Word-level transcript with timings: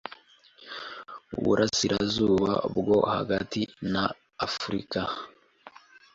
Uburasirazuba 1.37 2.51
bwo 2.77 2.97
hagati 3.15 3.61
na 3.93 4.03
Afurika 4.47 4.99